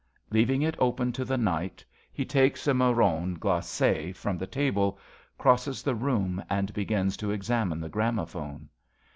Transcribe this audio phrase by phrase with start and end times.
[0.31, 4.97] Leaving it open to the night, he takes a marron glace frotn the table,
[5.37, 8.67] crosses the room, and begins to examine the gramophone.